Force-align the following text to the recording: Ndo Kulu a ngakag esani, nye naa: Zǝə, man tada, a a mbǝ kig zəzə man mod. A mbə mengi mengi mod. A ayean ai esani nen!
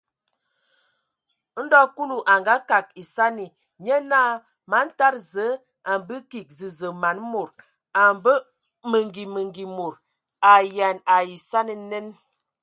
Ndo 1.61 1.79
Kulu 1.95 2.17
a 2.33 2.35
ngakag 2.41 2.85
esani, 3.01 3.45
nye 3.83 3.97
naa: 4.09 4.33
Zǝə, 4.35 4.41
man 4.71 4.87
tada, 4.97 5.19
a 5.91 5.91
a 5.91 5.93
mbǝ 6.01 6.15
kig 6.31 6.47
zəzə 6.57 6.87
man 7.01 7.17
mod. 7.31 7.51
A 8.01 8.03
mbə 8.17 8.33
mengi 8.91 9.23
mengi 9.33 9.65
mod. 9.77 9.95
A 10.49 10.51
ayean 10.59 10.97
ai 11.15 11.27
esani 11.37 11.73
nen! 11.89 12.07